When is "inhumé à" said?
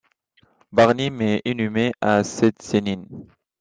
1.45-2.23